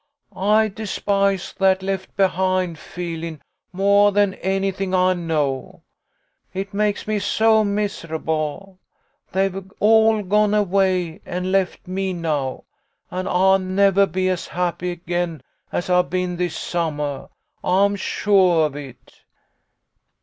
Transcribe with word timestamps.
I 0.35 0.67
despise 0.67 1.53
that' 1.59 1.83
left 1.83 2.17
behind' 2.17 2.79
feelin' 2.79 3.39
moah 3.71 4.11
than 4.11 4.33
anything 4.33 4.95
I 4.95 5.13
know. 5.13 5.83
It 6.55 6.73
makes 6.73 7.05
me 7.05 7.19
so 7.19 7.63
misaJiblel 7.63 8.79
They've 9.31 9.71
all 9.79 10.23
gone 10.23 10.55
away 10.55 11.21
and 11.23 11.51
left 11.51 11.87
me 11.87 12.13
now, 12.13 12.63
and 13.11 13.29
I'll 13.29 13.59
nevah 13.59 14.07
be 14.07 14.27
as 14.29 14.47
happy 14.47 14.89
again 14.89 15.43
as 15.71 15.87
I've 15.87 16.09
been 16.09 16.37
this 16.37 16.57
summah. 16.57 17.29
I'm 17.63 17.95
suah 17.95 18.65
of 18.65 18.75
it 18.75 19.21